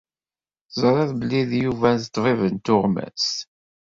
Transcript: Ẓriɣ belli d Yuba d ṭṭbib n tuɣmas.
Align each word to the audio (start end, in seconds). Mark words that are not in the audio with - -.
Ẓriɣ 0.81 1.09
belli 1.19 1.41
d 1.49 1.51
Yuba 1.63 1.89
d 2.01 2.03
ṭṭbib 2.07 2.39
n 2.53 2.55
tuɣmas. 2.65 3.27